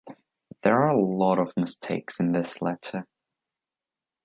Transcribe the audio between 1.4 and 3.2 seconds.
mistakes in this letter.